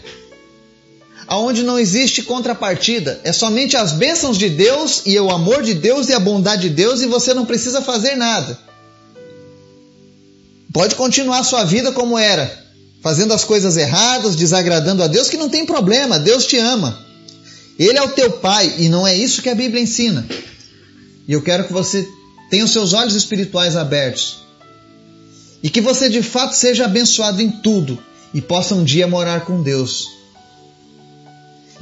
onde 1.29 1.63
não 1.63 1.79
existe 1.79 2.21
contrapartida. 2.21 3.19
É 3.23 3.31
somente 3.31 3.77
as 3.77 3.93
bênçãos 3.93 4.37
de 4.37 4.49
Deus 4.49 5.03
e 5.05 5.19
o 5.19 5.31
amor 5.31 5.63
de 5.63 5.73
Deus 5.73 6.09
e 6.09 6.13
a 6.13 6.19
bondade 6.19 6.63
de 6.63 6.69
Deus 6.69 7.01
e 7.01 7.07
você 7.07 7.33
não 7.33 7.45
precisa 7.45 7.81
fazer 7.81 8.15
nada. 8.15 8.57
Pode 10.73 10.95
continuar 10.95 11.43
sua 11.43 11.63
vida 11.63 11.91
como 11.91 12.17
era, 12.17 12.51
fazendo 13.01 13.33
as 13.33 13.43
coisas 13.43 13.77
erradas, 13.77 14.35
desagradando 14.35 15.03
a 15.03 15.07
Deus, 15.07 15.29
que 15.29 15.37
não 15.37 15.49
tem 15.49 15.65
problema, 15.65 16.17
Deus 16.17 16.45
te 16.45 16.57
ama. 16.57 16.97
Ele 17.77 17.97
é 17.97 18.01
o 18.01 18.09
teu 18.09 18.31
pai 18.31 18.73
e 18.79 18.89
não 18.89 19.05
é 19.05 19.15
isso 19.15 19.41
que 19.41 19.49
a 19.49 19.55
Bíblia 19.55 19.81
ensina. 19.81 20.25
E 21.27 21.33
eu 21.33 21.41
quero 21.41 21.65
que 21.65 21.73
você 21.73 22.07
tenha 22.49 22.65
os 22.65 22.71
seus 22.71 22.93
olhos 22.93 23.15
espirituais 23.15 23.75
abertos 23.75 24.43
e 25.61 25.69
que 25.69 25.79
você 25.79 26.09
de 26.09 26.21
fato 26.21 26.55
seja 26.55 26.85
abençoado 26.85 27.41
em 27.41 27.49
tudo 27.49 27.97
e 28.33 28.41
possa 28.41 28.75
um 28.75 28.83
dia 28.83 29.07
morar 29.07 29.45
com 29.45 29.63
Deus. 29.63 30.22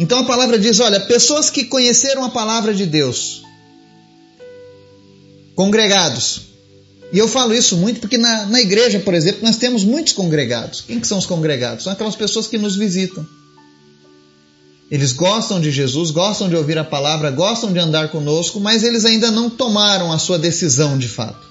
Então 0.01 0.17
a 0.17 0.23
palavra 0.23 0.57
diz: 0.57 0.79
olha, 0.79 0.99
pessoas 0.99 1.51
que 1.51 1.63
conheceram 1.63 2.23
a 2.23 2.29
palavra 2.29 2.73
de 2.73 2.87
Deus, 2.87 3.43
congregados, 5.53 6.41
e 7.13 7.19
eu 7.19 7.27
falo 7.27 7.53
isso 7.53 7.77
muito 7.77 7.99
porque 7.99 8.17
na, 8.17 8.47
na 8.47 8.59
igreja, 8.59 8.99
por 8.99 9.13
exemplo, 9.13 9.43
nós 9.43 9.57
temos 9.57 9.83
muitos 9.83 10.13
congregados. 10.13 10.81
Quem 10.81 10.99
que 10.99 11.05
são 11.05 11.19
os 11.19 11.27
congregados? 11.27 11.83
São 11.83 11.93
aquelas 11.93 12.15
pessoas 12.15 12.47
que 12.47 12.57
nos 12.57 12.75
visitam. 12.75 13.23
Eles 14.89 15.11
gostam 15.11 15.61
de 15.61 15.69
Jesus, 15.69 16.09
gostam 16.09 16.49
de 16.49 16.55
ouvir 16.55 16.79
a 16.79 16.83
palavra, 16.83 17.29
gostam 17.29 17.71
de 17.71 17.77
andar 17.77 18.09
conosco, 18.09 18.59
mas 18.59 18.83
eles 18.83 19.05
ainda 19.05 19.29
não 19.29 19.51
tomaram 19.51 20.11
a 20.11 20.17
sua 20.17 20.39
decisão 20.39 20.97
de 20.97 21.07
fato. 21.07 21.47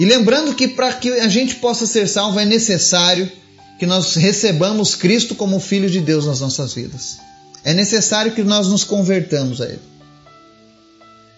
E 0.00 0.04
lembrando 0.04 0.56
que 0.56 0.66
para 0.66 0.92
que 0.92 1.08
a 1.20 1.28
gente 1.28 1.54
possa 1.56 1.86
ser 1.86 2.08
salvo 2.08 2.40
é 2.40 2.44
necessário 2.44 3.30
que 3.78 3.86
nós 3.86 4.14
recebamos 4.16 4.94
Cristo 4.94 5.34
como 5.34 5.60
Filho 5.60 5.88
de 5.88 6.00
Deus 6.00 6.26
nas 6.26 6.40
nossas 6.40 6.74
vidas. 6.74 7.18
É 7.62 7.72
necessário 7.72 8.32
que 8.32 8.42
nós 8.42 8.66
nos 8.66 8.82
convertamos 8.82 9.60
a 9.60 9.66
Ele. 9.66 9.82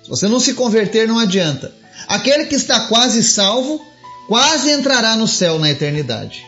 Se 0.03 0.09
você 0.09 0.27
não 0.27 0.41
se 0.41 0.55
converter, 0.55 1.07
não 1.07 1.19
adianta. 1.19 1.73
Aquele 2.09 2.47
que 2.47 2.55
está 2.55 2.81
quase 2.87 3.23
salvo, 3.23 3.85
quase 4.27 4.71
entrará 4.71 5.17
no 5.17 5.29
céu 5.29 5.59
na 5.59 5.71
eternidade. 5.71 6.47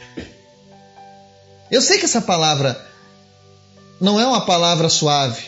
Eu 1.70 1.82
sei 1.82 1.98
que 1.98 2.06
essa 2.06 2.20
palavra 2.20 2.80
não 4.00 4.18
é 4.18 4.26
uma 4.26 4.46
palavra 4.46 4.88
suave. 4.88 5.42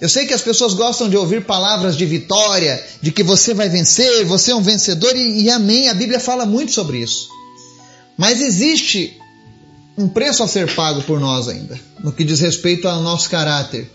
Eu 0.00 0.08
sei 0.08 0.26
que 0.26 0.34
as 0.34 0.42
pessoas 0.42 0.74
gostam 0.74 1.08
de 1.08 1.16
ouvir 1.16 1.44
palavras 1.44 1.96
de 1.96 2.06
vitória, 2.06 2.82
de 3.02 3.12
que 3.12 3.22
você 3.22 3.52
vai 3.52 3.68
vencer, 3.68 4.24
você 4.24 4.50
é 4.50 4.54
um 4.54 4.62
vencedor, 4.62 5.14
e, 5.14 5.42
e 5.42 5.50
amém, 5.50 5.88
a 5.88 5.94
Bíblia 5.94 6.18
fala 6.18 6.46
muito 6.46 6.72
sobre 6.72 6.98
isso. 6.98 7.28
Mas 8.16 8.40
existe 8.40 9.19
um 10.00 10.08
preço 10.08 10.42
a 10.42 10.48
ser 10.48 10.74
pago 10.74 11.02
por 11.02 11.20
nós 11.20 11.46
ainda, 11.46 11.78
no 12.02 12.10
que 12.10 12.24
diz 12.24 12.40
respeito 12.40 12.88
ao 12.88 13.02
nosso 13.02 13.28
caráter, 13.28 13.90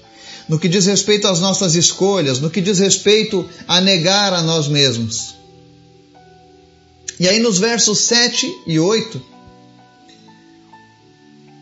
no 0.48 0.60
que 0.60 0.68
diz 0.68 0.86
respeito 0.86 1.28
às 1.28 1.40
nossas 1.40 1.74
escolhas, 1.74 2.40
no 2.40 2.52
que 2.52 2.62
diz 2.62 2.78
respeito 2.78 3.50
a 3.68 3.82
negar 3.82 4.32
a 4.32 4.44
nós 4.44 4.68
mesmos. 4.68 5.34
E 7.20 7.28
aí 7.28 7.40
nos 7.40 7.58
versos 7.58 8.00
7 8.02 8.54
e 8.68 8.80
8, 8.80 9.20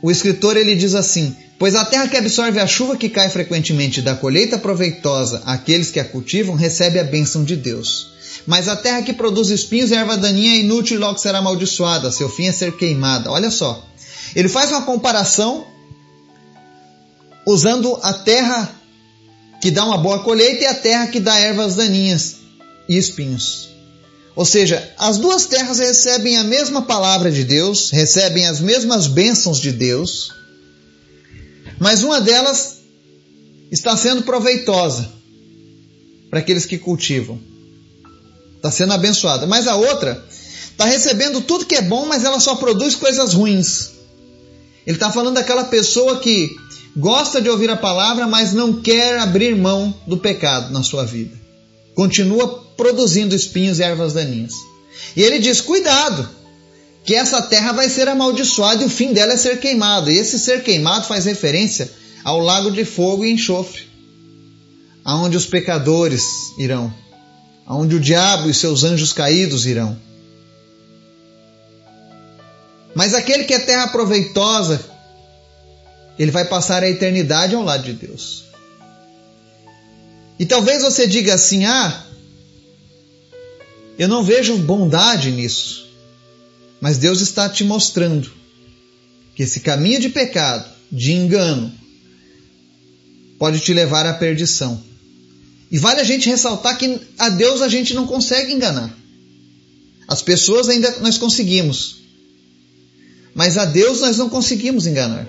o 0.01 0.11
escritor 0.11 0.57
ele 0.57 0.75
diz 0.75 0.93
assim: 0.93 1.33
Pois 1.57 1.75
a 1.75 1.85
terra 1.85 2.09
que 2.09 2.17
absorve 2.17 2.59
a 2.59 2.67
chuva 2.67 2.97
que 2.97 3.07
cai 3.07 3.29
frequentemente 3.29 4.01
da 4.01 4.13
colheita 4.13 4.57
proveitosa 4.57 5.41
àqueles 5.45 5.89
que 5.89 5.99
a 6.01 6.05
cultivam 6.05 6.55
recebe 6.55 6.99
a 6.99 7.03
bênção 7.05 7.45
de 7.45 7.55
Deus. 7.55 8.11
Mas 8.45 8.67
a 8.67 8.75
terra 8.75 9.03
que 9.03 9.13
produz 9.13 9.49
espinhos 9.49 9.91
e 9.91 9.95
erva 9.95 10.17
daninha 10.17 10.55
é 10.55 10.59
inútil 10.59 10.97
e 10.97 10.99
logo 10.99 11.17
será 11.17 11.37
amaldiçoada, 11.37 12.11
seu 12.11 12.27
fim 12.27 12.47
é 12.47 12.51
ser 12.51 12.75
queimada. 12.75 13.31
Olha 13.31 13.49
só, 13.49 13.87
ele 14.35 14.49
faz 14.49 14.71
uma 14.71 14.83
comparação 14.83 15.65
usando 17.45 17.97
a 18.01 18.13
terra 18.13 18.69
que 19.61 19.71
dá 19.71 19.85
uma 19.85 19.97
boa 19.97 20.19
colheita 20.19 20.63
e 20.63 20.65
a 20.65 20.73
terra 20.73 21.07
que 21.07 21.19
dá 21.19 21.37
ervas 21.37 21.75
daninhas 21.75 22.37
e 22.87 22.97
espinhos. 22.97 23.69
Ou 24.35 24.45
seja, 24.45 24.91
as 24.97 25.17
duas 25.17 25.45
terras 25.45 25.79
recebem 25.79 26.37
a 26.37 26.43
mesma 26.43 26.81
palavra 26.81 27.31
de 27.31 27.43
Deus, 27.43 27.91
recebem 27.91 28.47
as 28.47 28.59
mesmas 28.59 29.07
bênçãos 29.07 29.59
de 29.59 29.71
Deus, 29.71 30.33
mas 31.79 32.03
uma 32.03 32.19
delas 32.19 32.79
está 33.71 33.95
sendo 33.95 34.23
proveitosa 34.23 35.11
para 36.29 36.39
aqueles 36.39 36.65
que 36.65 36.77
cultivam. 36.77 37.39
Está 38.55 38.71
sendo 38.71 38.93
abençoada. 38.93 39.45
Mas 39.45 39.67
a 39.67 39.75
outra 39.75 40.23
está 40.71 40.85
recebendo 40.85 41.41
tudo 41.41 41.65
que 41.65 41.75
é 41.75 41.81
bom, 41.81 42.05
mas 42.05 42.23
ela 42.23 42.39
só 42.39 42.55
produz 42.55 42.95
coisas 42.95 43.33
ruins. 43.33 43.92
Ele 44.85 44.97
está 44.97 45.11
falando 45.11 45.35
daquela 45.35 45.65
pessoa 45.65 46.19
que 46.19 46.55
gosta 46.95 47.41
de 47.41 47.49
ouvir 47.49 47.69
a 47.69 47.75
palavra, 47.75 48.27
mas 48.27 48.53
não 48.53 48.81
quer 48.81 49.19
abrir 49.19 49.55
mão 49.55 49.93
do 50.05 50.17
pecado 50.17 50.71
na 50.71 50.83
sua 50.83 51.05
vida. 51.05 51.35
Continua 51.95 52.63
produzindo 52.75 53.35
espinhos 53.35 53.79
e 53.79 53.83
ervas 53.83 54.13
daninhas. 54.13 54.53
E 55.15 55.21
ele 55.21 55.39
diz: 55.39 55.61
cuidado, 55.61 56.27
que 57.03 57.15
essa 57.15 57.41
terra 57.41 57.71
vai 57.71 57.89
ser 57.89 58.07
amaldiçoada 58.07 58.83
e 58.83 58.85
o 58.85 58.89
fim 58.89 59.13
dela 59.13 59.33
é 59.33 59.37
ser 59.37 59.59
queimado. 59.59 60.09
E 60.09 60.17
esse 60.17 60.39
ser 60.39 60.63
queimado 60.63 61.05
faz 61.05 61.25
referência 61.25 61.89
ao 62.23 62.39
lago 62.39 62.71
de 62.71 62.85
fogo 62.85 63.25
e 63.25 63.31
enxofre, 63.31 63.83
aonde 65.03 65.35
os 65.35 65.45
pecadores 65.45 66.23
irão, 66.57 66.93
aonde 67.65 67.95
o 67.95 67.99
diabo 67.99 68.49
e 68.49 68.53
seus 68.53 68.83
anjos 68.83 69.11
caídos 69.11 69.65
irão. 69.65 69.97
Mas 72.95 73.13
aquele 73.13 73.43
que 73.43 73.53
é 73.53 73.59
terra 73.59 73.87
proveitosa, 73.87 74.83
ele 76.17 76.31
vai 76.31 76.45
passar 76.45 76.83
a 76.83 76.89
eternidade 76.89 77.55
ao 77.55 77.63
lado 77.63 77.83
de 77.83 77.93
Deus. 77.93 78.43
E 80.39 80.45
talvez 80.45 80.81
você 80.81 81.07
diga 81.07 81.33
assim: 81.33 81.65
ah, 81.65 82.05
eu 83.97 84.07
não 84.07 84.23
vejo 84.23 84.57
bondade 84.57 85.31
nisso. 85.31 85.83
Mas 86.81 86.97
Deus 86.97 87.21
está 87.21 87.47
te 87.47 87.63
mostrando 87.63 88.29
que 89.35 89.43
esse 89.43 89.61
caminho 89.61 90.01
de 90.01 90.09
pecado, 90.09 90.69
de 90.91 91.13
engano, 91.13 91.71
pode 93.39 93.59
te 93.59 93.73
levar 93.73 94.05
à 94.05 94.13
perdição. 94.13 94.83
E 95.71 95.79
vale 95.79 96.01
a 96.01 96.03
gente 96.03 96.29
ressaltar 96.29 96.77
que 96.77 96.99
a 97.17 97.29
Deus 97.29 97.61
a 97.61 97.67
gente 97.67 97.93
não 97.93 98.05
consegue 98.05 98.51
enganar. 98.53 98.95
As 100.07 100.21
pessoas 100.21 100.69
ainda 100.69 100.99
nós 100.99 101.17
conseguimos. 101.17 102.02
Mas 103.33 103.57
a 103.57 103.65
Deus 103.65 104.01
nós 104.01 104.17
não 104.17 104.29
conseguimos 104.29 104.85
enganar. 104.85 105.27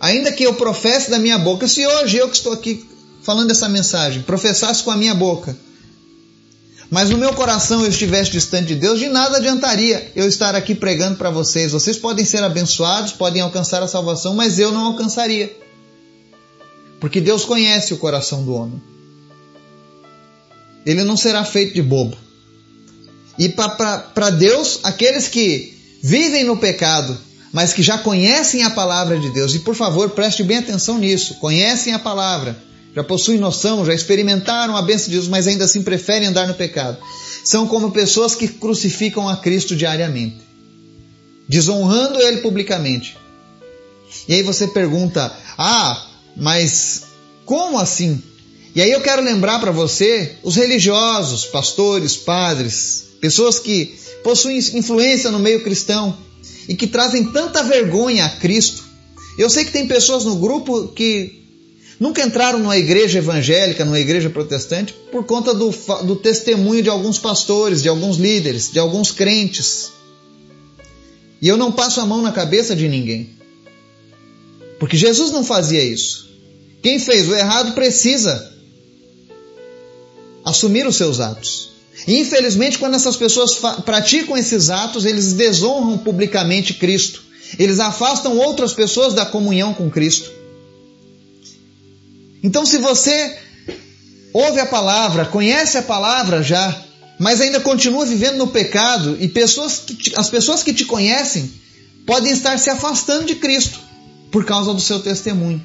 Ainda 0.00 0.32
que 0.32 0.44
eu 0.44 0.54
professe 0.54 1.10
da 1.10 1.18
minha 1.18 1.38
boca, 1.38 1.68
se 1.68 1.86
hoje 1.86 2.16
eu 2.16 2.28
que 2.28 2.36
estou 2.36 2.52
aqui 2.52 2.88
falando 3.22 3.50
essa 3.50 3.68
mensagem, 3.68 4.22
professasse 4.22 4.82
com 4.82 4.90
a 4.90 4.96
minha 4.96 5.14
boca, 5.14 5.56
mas 6.90 7.10
no 7.10 7.18
meu 7.18 7.32
coração 7.34 7.82
eu 7.82 7.90
estivesse 7.90 8.32
distante 8.32 8.68
de 8.68 8.74
Deus, 8.74 8.98
de 8.98 9.08
nada 9.08 9.36
adiantaria 9.36 10.10
eu 10.16 10.26
estar 10.26 10.56
aqui 10.56 10.74
pregando 10.74 11.16
para 11.16 11.30
vocês. 11.30 11.70
Vocês 11.70 11.96
podem 11.96 12.24
ser 12.24 12.42
abençoados, 12.42 13.12
podem 13.12 13.40
alcançar 13.40 13.80
a 13.82 13.86
salvação, 13.86 14.34
mas 14.34 14.58
eu 14.58 14.72
não 14.72 14.86
alcançaria. 14.86 15.54
Porque 16.98 17.20
Deus 17.20 17.44
conhece 17.44 17.94
o 17.94 17.98
coração 17.98 18.42
do 18.42 18.54
homem. 18.54 18.82
Ele 20.84 21.04
não 21.04 21.16
será 21.16 21.44
feito 21.44 21.74
de 21.74 21.82
bobo. 21.82 22.16
E 23.38 23.48
para 23.48 24.30
Deus, 24.30 24.80
aqueles 24.82 25.28
que 25.28 25.79
vivem 26.02 26.44
no 26.44 26.56
pecado, 26.56 27.16
mas 27.52 27.72
que 27.72 27.82
já 27.82 27.98
conhecem 27.98 28.62
a 28.62 28.70
palavra 28.70 29.18
de 29.18 29.30
Deus, 29.30 29.54
e 29.54 29.60
por 29.60 29.74
favor 29.74 30.10
preste 30.10 30.42
bem 30.42 30.58
atenção 30.58 30.98
nisso, 30.98 31.34
conhecem 31.34 31.92
a 31.92 31.98
palavra, 31.98 32.56
já 32.94 33.04
possuem 33.04 33.38
noção, 33.38 33.84
já 33.84 33.94
experimentaram 33.94 34.76
a 34.76 34.82
bênção 34.82 35.06
de 35.06 35.12
Deus, 35.12 35.28
mas 35.28 35.46
ainda 35.46 35.64
assim 35.64 35.82
preferem 35.82 36.28
andar 36.28 36.46
no 36.46 36.54
pecado. 36.54 36.98
São 37.44 37.66
como 37.66 37.90
pessoas 37.90 38.34
que 38.34 38.48
crucificam 38.48 39.28
a 39.28 39.36
Cristo 39.36 39.76
diariamente, 39.76 40.40
desonrando 41.48 42.20
Ele 42.20 42.38
publicamente. 42.38 43.16
E 44.28 44.34
aí 44.34 44.42
você 44.42 44.68
pergunta: 44.68 45.32
ah, 45.56 46.06
mas 46.36 47.04
como 47.44 47.78
assim? 47.78 48.22
E 48.74 48.82
aí 48.82 48.90
eu 48.90 49.00
quero 49.00 49.22
lembrar 49.22 49.58
para 49.58 49.72
você 49.72 50.36
os 50.42 50.54
religiosos, 50.56 51.44
pastores, 51.44 52.16
padres, 52.16 53.06
pessoas 53.20 53.58
que 53.58 53.98
possuem 54.22 54.58
influência 54.58 55.30
no 55.30 55.38
meio 55.38 55.62
cristão 55.62 56.16
e 56.68 56.74
que 56.74 56.86
trazem 56.86 57.32
tanta 57.32 57.62
vergonha 57.62 58.26
a 58.26 58.30
Cristo. 58.30 58.84
Eu 59.38 59.48
sei 59.48 59.64
que 59.64 59.72
tem 59.72 59.86
pessoas 59.86 60.24
no 60.24 60.36
grupo 60.36 60.88
que 60.88 61.40
Nunca 62.00 62.22
entraram 62.22 62.58
numa 62.58 62.78
igreja 62.78 63.18
evangélica, 63.18 63.84
numa 63.84 64.00
igreja 64.00 64.30
protestante, 64.30 64.94
por 65.12 65.26
conta 65.26 65.52
do, 65.52 65.70
do 66.06 66.16
testemunho 66.16 66.82
de 66.82 66.88
alguns 66.88 67.18
pastores, 67.18 67.82
de 67.82 67.90
alguns 67.90 68.16
líderes, 68.16 68.72
de 68.72 68.78
alguns 68.78 69.12
crentes. 69.12 69.92
E 71.42 71.46
eu 71.46 71.58
não 71.58 71.70
passo 71.70 72.00
a 72.00 72.06
mão 72.06 72.22
na 72.22 72.32
cabeça 72.32 72.74
de 72.74 72.88
ninguém. 72.88 73.28
Porque 74.78 74.96
Jesus 74.96 75.30
não 75.30 75.44
fazia 75.44 75.84
isso. 75.84 76.30
Quem 76.82 76.98
fez 76.98 77.28
o 77.28 77.34
errado 77.34 77.74
precisa 77.74 78.50
assumir 80.42 80.86
os 80.86 80.96
seus 80.96 81.20
atos. 81.20 81.68
Infelizmente, 82.06 82.78
quando 82.78 82.94
essas 82.94 83.16
pessoas 83.16 83.56
praticam 83.84 84.36
esses 84.36 84.70
atos, 84.70 85.04
eles 85.04 85.32
desonram 85.32 85.98
publicamente 85.98 86.74
Cristo. 86.74 87.22
Eles 87.58 87.80
afastam 87.80 88.38
outras 88.38 88.72
pessoas 88.72 89.14
da 89.14 89.26
comunhão 89.26 89.74
com 89.74 89.90
Cristo. 89.90 90.30
Então, 92.42 92.64
se 92.64 92.78
você 92.78 93.36
ouve 94.32 94.60
a 94.60 94.66
palavra, 94.66 95.26
conhece 95.26 95.76
a 95.76 95.82
palavra 95.82 96.42
já, 96.42 96.84
mas 97.18 97.40
ainda 97.40 97.60
continua 97.60 98.06
vivendo 98.06 98.38
no 98.38 98.48
pecado, 98.48 99.16
e 99.20 99.28
pessoas 99.28 99.80
te, 99.80 100.12
as 100.16 100.30
pessoas 100.30 100.62
que 100.62 100.72
te 100.72 100.84
conhecem 100.84 101.50
podem 102.06 102.32
estar 102.32 102.58
se 102.58 102.70
afastando 102.70 103.26
de 103.26 103.34
Cristo 103.34 103.78
por 104.30 104.44
causa 104.44 104.72
do 104.72 104.80
seu 104.80 105.00
testemunho. 105.00 105.62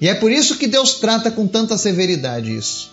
E 0.00 0.08
é 0.08 0.14
por 0.14 0.30
isso 0.30 0.56
que 0.56 0.66
Deus 0.66 0.94
trata 0.94 1.30
com 1.30 1.46
tanta 1.46 1.78
severidade 1.78 2.54
isso. 2.54 2.92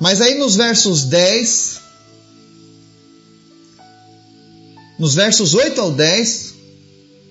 Mas 0.00 0.20
aí 0.20 0.36
nos 0.38 0.56
versos 0.56 1.04
10, 1.04 1.80
nos 4.98 5.14
versos 5.14 5.54
8 5.54 5.80
ao 5.80 5.90
10, 5.90 6.54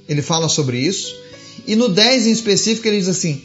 ele 0.08 0.22
fala 0.22 0.50
sobre 0.50 0.80
isso. 0.80 1.16
E 1.68 1.76
no 1.76 1.90
10 1.90 2.28
em 2.28 2.32
específico 2.32 2.88
ele 2.88 3.00
diz 3.00 3.08
assim, 3.08 3.42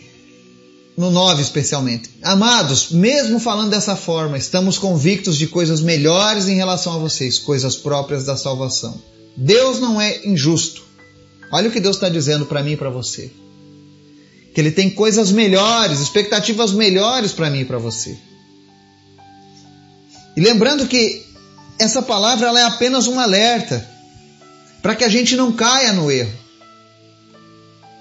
no 0.96 1.10
9 1.10 1.42
especialmente: 1.42 2.10
Amados, 2.22 2.90
mesmo 2.90 3.40
falando 3.40 3.70
dessa 3.70 3.96
forma, 3.96 4.36
estamos 4.36 4.78
convictos 4.78 5.36
de 5.36 5.46
coisas 5.46 5.80
melhores 5.80 6.48
em 6.48 6.54
relação 6.54 6.94
a 6.94 6.98
vocês, 6.98 7.38
coisas 7.38 7.76
próprias 7.76 8.24
da 8.24 8.36
salvação. 8.36 9.00
Deus 9.36 9.80
não 9.80 10.00
é 10.00 10.26
injusto. 10.26 10.82
Olha 11.52 11.68
o 11.68 11.72
que 11.72 11.80
Deus 11.80 11.96
está 11.96 12.08
dizendo 12.08 12.46
para 12.46 12.62
mim 12.62 12.72
e 12.72 12.76
para 12.76 12.90
você. 12.90 13.30
Que 14.54 14.60
Ele 14.60 14.70
tem 14.70 14.90
coisas 14.90 15.30
melhores, 15.30 16.00
expectativas 16.00 16.72
melhores 16.72 17.32
para 17.32 17.50
mim 17.50 17.60
e 17.60 17.64
para 17.64 17.78
você. 17.78 18.16
E 20.40 20.42
lembrando 20.42 20.86
que 20.86 21.26
essa 21.78 22.00
palavra 22.00 22.48
ela 22.48 22.60
é 22.60 22.64
apenas 22.64 23.06
um 23.06 23.20
alerta 23.20 23.86
para 24.80 24.94
que 24.94 25.04
a 25.04 25.08
gente 25.08 25.36
não 25.36 25.52
caia 25.52 25.92
no 25.92 26.10
erro 26.10 26.40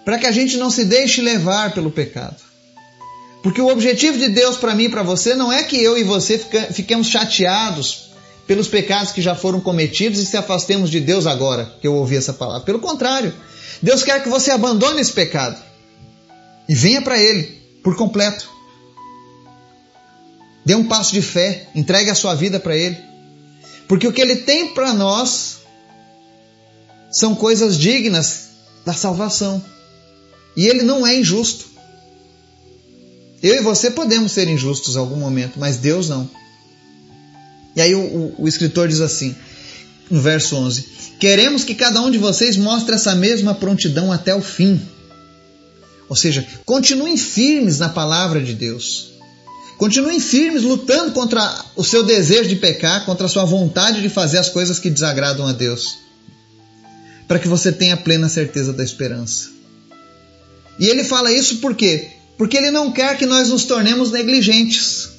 para 0.05 0.17
que 0.17 0.25
a 0.25 0.31
gente 0.31 0.57
não 0.57 0.71
se 0.71 0.85
deixe 0.85 1.21
levar 1.21 1.71
pelo 1.71 1.91
pecado. 1.91 2.37
Porque 3.43 3.61
o 3.61 3.67
objetivo 3.67 4.17
de 4.17 4.27
Deus 4.29 4.57
para 4.57 4.73
mim 4.73 4.85
e 4.85 4.89
para 4.89 5.03
você 5.03 5.35
não 5.35 5.53
é 5.53 5.61
que 5.61 5.77
eu 5.77 5.99
e 5.99 6.03
você 6.03 6.39
fiquemos 6.73 7.05
chateados 7.05 8.09
pelos 8.47 8.67
pecados 8.67 9.11
que 9.11 9.21
já 9.21 9.35
foram 9.35 9.61
cometidos 9.61 10.19
e 10.19 10.25
se 10.25 10.35
afastemos 10.35 10.89
de 10.89 10.99
Deus 10.99 11.27
agora 11.27 11.75
que 11.79 11.85
eu 11.85 11.93
ouvi 11.93 12.17
essa 12.17 12.33
palavra. 12.33 12.65
Pelo 12.65 12.79
contrário, 12.79 13.31
Deus 13.83 14.01
quer 14.01 14.23
que 14.23 14.29
você 14.29 14.49
abandone 14.49 14.99
esse 14.99 15.13
pecado 15.13 15.61
e 16.67 16.73
venha 16.73 17.03
para 17.03 17.19
Ele 17.19 17.43
por 17.83 17.95
completo. 17.95 18.49
Dê 20.65 20.75
um 20.75 20.87
passo 20.87 21.13
de 21.13 21.21
fé, 21.21 21.67
entregue 21.73 22.09
a 22.09 22.15
sua 22.15 22.35
vida 22.35 22.59
para 22.59 22.75
Ele. 22.75 22.97
Porque 23.87 24.07
o 24.07 24.13
que 24.13 24.21
Ele 24.21 24.37
tem 24.37 24.73
para 24.73 24.93
nós 24.93 25.59
são 27.11 27.33
coisas 27.35 27.77
dignas 27.77 28.49
da 28.85 28.93
salvação. 28.93 29.63
E 30.55 30.67
ele 30.67 30.83
não 30.83 31.05
é 31.05 31.15
injusto. 31.15 31.65
Eu 33.41 33.55
e 33.55 33.61
você 33.61 33.89
podemos 33.89 34.31
ser 34.31 34.47
injustos 34.47 34.95
em 34.95 34.99
algum 34.99 35.15
momento, 35.15 35.59
mas 35.59 35.77
Deus 35.77 36.09
não. 36.09 36.29
E 37.75 37.81
aí 37.81 37.95
o, 37.95 37.99
o, 37.99 38.35
o 38.39 38.47
escritor 38.47 38.87
diz 38.87 38.99
assim, 38.99 39.35
no 40.09 40.21
verso 40.21 40.55
11: 40.55 40.85
Queremos 41.19 41.63
que 41.63 41.73
cada 41.73 42.01
um 42.01 42.11
de 42.11 42.17
vocês 42.17 42.57
mostre 42.57 42.95
essa 42.95 43.15
mesma 43.15 43.55
prontidão 43.55 44.11
até 44.11 44.35
o 44.35 44.41
fim. 44.41 44.81
Ou 46.09 46.15
seja, 46.15 46.45
continuem 46.65 47.15
firmes 47.15 47.79
na 47.79 47.87
palavra 47.87 48.41
de 48.41 48.53
Deus. 48.53 49.11
Continuem 49.79 50.19
firmes 50.19 50.63
lutando 50.63 51.13
contra 51.13 51.63
o 51.73 51.85
seu 51.85 52.03
desejo 52.03 52.49
de 52.49 52.57
pecar, 52.57 53.05
contra 53.05 53.27
a 53.27 53.29
sua 53.29 53.45
vontade 53.45 54.01
de 54.01 54.09
fazer 54.09 54.37
as 54.37 54.49
coisas 54.49 54.77
que 54.77 54.89
desagradam 54.89 55.47
a 55.47 55.53
Deus. 55.53 55.99
Para 57.29 57.39
que 57.39 57.47
você 57.47 57.71
tenha 57.71 57.95
plena 57.95 58.27
certeza 58.27 58.73
da 58.73 58.83
esperança. 58.83 59.51
E 60.77 60.87
ele 60.87 61.05
fala 61.05 61.31
isso 61.31 61.59
por 61.59 61.73
quê? 61.75 62.09
Porque 62.37 62.57
ele 62.57 62.71
não 62.71 62.91
quer 62.91 63.17
que 63.17 63.25
nós 63.25 63.47
nos 63.47 63.63
tornemos 63.63 64.11
negligentes. 64.11 65.11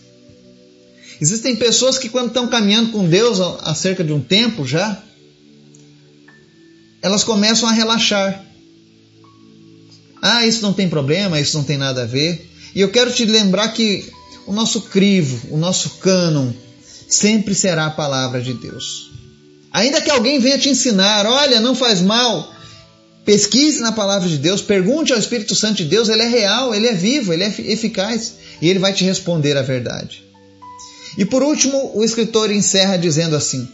Existem 1.18 1.57
pessoas 1.57 1.96
que, 1.96 2.11
quando 2.11 2.29
estão 2.29 2.46
caminhando 2.46 2.92
com 2.92 3.09
Deus 3.09 3.40
há 3.40 3.75
cerca 3.75 4.05
de 4.05 4.12
um 4.12 4.20
tempo 4.20 4.66
já, 4.66 5.03
elas 7.01 7.25
começam 7.25 7.66
a 7.66 7.73
relaxar. 7.73 8.44
Ah, 10.20 10.46
isso 10.46 10.61
não 10.61 10.75
tem 10.75 10.87
problema, 10.87 11.40
isso 11.40 11.57
não 11.57 11.64
tem 11.64 11.79
nada 11.79 12.03
a 12.03 12.07
ver. 12.07 12.46
E 12.75 12.81
eu 12.83 12.90
quero 12.90 13.11
te 13.11 13.25
lembrar 13.25 13.68
que 13.68 14.20
o 14.51 14.53
nosso 14.53 14.83
crivo, 14.83 15.55
o 15.55 15.57
nosso 15.57 15.91
cânon, 16.01 16.51
sempre 17.09 17.55
será 17.55 17.87
a 17.87 17.91
palavra 17.91 18.43
de 18.43 18.53
Deus. 18.53 19.09
Ainda 19.73 20.01
que 20.01 20.11
alguém 20.11 20.41
venha 20.41 20.59
te 20.59 20.69
ensinar, 20.69 21.25
olha, 21.25 21.61
não 21.61 21.73
faz 21.73 22.01
mal, 22.01 22.53
Pesquise 23.25 23.81
na 23.81 23.93
palavra 23.93 24.29
de 24.29 24.39
Deus, 24.39 24.61
pergunte 24.61 25.13
ao 25.13 25.19
Espírito 25.19 25.55
Santo 25.55 25.77
de 25.77 25.85
Deus, 25.85 26.09
ele 26.09 26.23
é 26.23 26.27
real, 26.27 26.75
ele 26.75 26.89
é 26.89 26.95
vivo, 26.95 27.33
ele 27.33 27.45
é 27.45 27.55
eficaz 27.59 28.35
e 28.61 28.69
ele 28.69 28.81
vai 28.81 28.93
te 28.93 29.05
responder 29.05 29.57
a 29.57 29.63
verdade. 29.63 30.25
E 31.17 31.25
por 31.25 31.41
último, 31.41 31.93
o 31.95 32.03
escritor 32.03 32.51
encerra 32.51 32.97
dizendo 32.97 33.37
assim: 33.37 33.69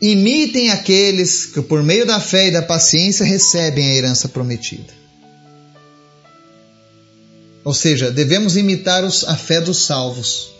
Imitem 0.00 0.70
aqueles 0.70 1.44
que, 1.44 1.60
por 1.60 1.82
meio 1.82 2.06
da 2.06 2.18
fé 2.18 2.48
e 2.48 2.50
da 2.50 2.62
paciência, 2.62 3.26
recebem 3.26 3.90
a 3.90 3.94
herança 3.94 4.26
prometida. 4.26 5.00
Ou 7.64 7.74
seja, 7.74 8.10
devemos 8.10 8.56
imitar 8.56 9.04
os, 9.04 9.24
a 9.24 9.36
fé 9.36 9.60
dos 9.60 9.84
salvos. 9.84 10.50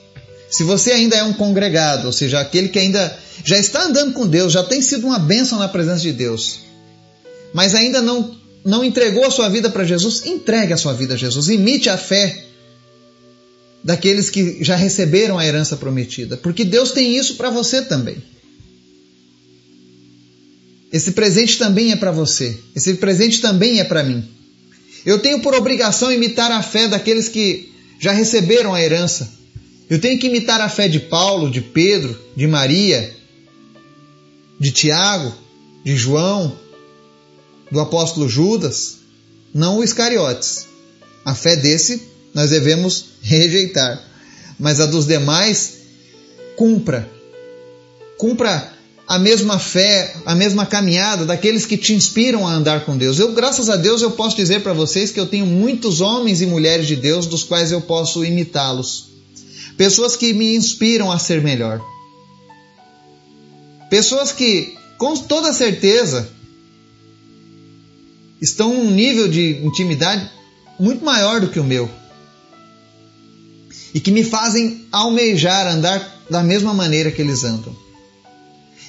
Se 0.50 0.64
você 0.64 0.92
ainda 0.92 1.16
é 1.16 1.22
um 1.22 1.32
congregado, 1.32 2.06
ou 2.06 2.12
seja, 2.12 2.40
aquele 2.40 2.68
que 2.68 2.78
ainda 2.78 3.16
já 3.44 3.56
está 3.58 3.84
andando 3.84 4.12
com 4.12 4.26
Deus, 4.26 4.52
já 4.52 4.62
tem 4.62 4.82
sido 4.82 5.06
uma 5.06 5.18
bênção 5.18 5.58
na 5.58 5.68
presença 5.68 6.00
de 6.00 6.12
Deus, 6.12 6.60
mas 7.54 7.74
ainda 7.74 8.02
não, 8.02 8.36
não 8.64 8.84
entregou 8.84 9.24
a 9.24 9.30
sua 9.30 9.48
vida 9.48 9.70
para 9.70 9.84
Jesus, 9.84 10.26
entregue 10.26 10.72
a 10.72 10.76
sua 10.76 10.92
vida 10.92 11.14
a 11.14 11.16
Jesus. 11.16 11.48
Imite 11.48 11.88
a 11.88 11.96
fé 11.96 12.44
daqueles 13.82 14.28
que 14.28 14.62
já 14.62 14.76
receberam 14.76 15.38
a 15.38 15.46
herança 15.46 15.76
prometida, 15.76 16.36
porque 16.36 16.64
Deus 16.64 16.90
tem 16.92 17.16
isso 17.16 17.36
para 17.36 17.48
você 17.48 17.82
também. 17.82 18.22
Esse 20.92 21.12
presente 21.12 21.56
também 21.56 21.92
é 21.92 21.96
para 21.96 22.10
você. 22.10 22.58
Esse 22.74 22.94
presente 22.94 23.40
também 23.40 23.78
é 23.78 23.84
para 23.84 24.02
mim. 24.02 24.28
Eu 25.04 25.18
tenho 25.18 25.40
por 25.40 25.54
obrigação 25.54 26.12
imitar 26.12 26.50
a 26.50 26.62
fé 26.62 26.88
daqueles 26.88 27.28
que 27.28 27.72
já 27.98 28.12
receberam 28.12 28.74
a 28.74 28.82
herança. 28.82 29.30
Eu 29.88 30.00
tenho 30.00 30.18
que 30.18 30.26
imitar 30.26 30.60
a 30.60 30.68
fé 30.68 30.88
de 30.88 31.00
Paulo, 31.00 31.50
de 31.50 31.60
Pedro, 31.60 32.18
de 32.36 32.46
Maria, 32.46 33.14
de 34.58 34.70
Tiago, 34.70 35.34
de 35.84 35.96
João, 35.96 36.56
do 37.70 37.80
apóstolo 37.80 38.28
Judas, 38.28 38.98
não 39.52 39.78
o 39.78 39.84
Iscariotes. 39.84 40.66
A 41.24 41.34
fé 41.34 41.56
desse 41.56 42.02
nós 42.34 42.50
devemos 42.50 43.06
rejeitar, 43.22 44.02
mas 44.58 44.80
a 44.80 44.86
dos 44.86 45.06
demais, 45.06 45.78
cumpra. 46.56 47.10
Cumpra 48.16 48.79
a 49.10 49.18
mesma 49.18 49.58
fé, 49.58 50.14
a 50.24 50.36
mesma 50.36 50.64
caminhada 50.64 51.24
daqueles 51.24 51.66
que 51.66 51.76
te 51.76 51.92
inspiram 51.92 52.46
a 52.46 52.52
andar 52.52 52.84
com 52.84 52.96
Deus. 52.96 53.18
Eu, 53.18 53.32
graças 53.32 53.68
a 53.68 53.74
Deus, 53.74 54.02
eu 54.02 54.12
posso 54.12 54.36
dizer 54.36 54.62
para 54.62 54.72
vocês 54.72 55.10
que 55.10 55.18
eu 55.18 55.26
tenho 55.26 55.44
muitos 55.44 56.00
homens 56.00 56.40
e 56.40 56.46
mulheres 56.46 56.86
de 56.86 56.94
Deus 56.94 57.26
dos 57.26 57.42
quais 57.42 57.72
eu 57.72 57.80
posso 57.80 58.24
imitá-los. 58.24 59.08
Pessoas 59.76 60.14
que 60.14 60.32
me 60.32 60.54
inspiram 60.54 61.10
a 61.10 61.18
ser 61.18 61.42
melhor. 61.42 61.80
Pessoas 63.90 64.30
que, 64.30 64.76
com 64.96 65.16
toda 65.16 65.52
certeza, 65.52 66.30
estão 68.40 68.72
em 68.72 68.78
um 68.78 68.90
nível 68.92 69.26
de 69.26 69.56
intimidade 69.64 70.30
muito 70.78 71.04
maior 71.04 71.40
do 71.40 71.48
que 71.48 71.58
o 71.58 71.64
meu. 71.64 71.90
E 73.92 73.98
que 73.98 74.12
me 74.12 74.22
fazem 74.22 74.86
almejar 74.92 75.66
andar 75.66 76.22
da 76.30 76.44
mesma 76.44 76.72
maneira 76.72 77.10
que 77.10 77.20
eles 77.20 77.42
andam. 77.42 77.89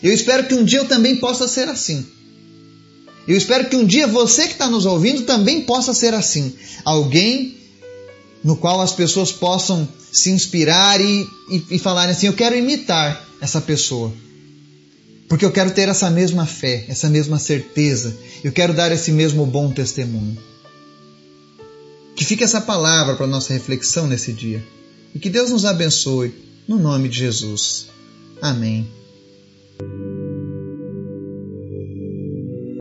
Eu 0.04 0.14
espero 0.14 0.48
que 0.48 0.54
um 0.54 0.64
dia 0.64 0.80
eu 0.80 0.88
também 0.88 1.18
possa 1.18 1.48
ser 1.48 1.68
assim. 1.68 2.06
Eu 3.28 3.38
espero 3.38 3.70
que 3.70 3.76
um 3.76 3.86
dia 3.86 4.08
você 4.08 4.48
que 4.48 4.54
está 4.54 4.68
nos 4.68 4.86
ouvindo 4.86 5.24
também 5.24 5.62
possa 5.62 5.94
ser 5.94 6.14
assim. 6.14 6.54
Alguém 6.84 7.58
no 8.44 8.56
qual 8.56 8.82
as 8.82 8.94
pessoas 8.94 9.32
possam 9.32 9.88
se 10.12 10.32
inspirar 10.32 11.00
e, 11.00 11.28
e, 11.50 11.66
e 11.72 11.80
falarem 11.80 12.14
assim: 12.14 12.28
eu 12.28 12.34
quero 12.34 12.56
imitar 12.56 13.26
essa 13.40 13.62
pessoa. 13.62 14.12
Porque 15.30 15.46
eu 15.46 15.52
quero 15.52 15.72
ter 15.72 15.88
essa 15.88 16.10
mesma 16.10 16.46
fé, 16.46 16.86
essa 16.90 17.10
mesma 17.10 17.40
certeza. 17.40 18.18
Eu 18.44 18.52
quero 18.52 18.74
dar 18.74 18.92
esse 18.92 19.12
mesmo 19.12 19.46
bom 19.46 19.72
testemunho. 19.72 20.38
Que 22.16 22.26
fique 22.26 22.44
essa 22.44 22.60
palavra 22.60 23.16
para 23.16 23.26
nossa 23.28 23.54
reflexão 23.54 24.08
nesse 24.08 24.34
dia. 24.34 24.62
E 25.16 25.20
que 25.20 25.30
Deus 25.30 25.52
nos 25.52 25.64
abençoe, 25.64 26.34
no 26.68 26.78
nome 26.78 27.08
de 27.08 27.20
Jesus. 27.20 27.88
Amém. 28.42 29.01
Thank 29.82 29.94
you. 29.94 30.21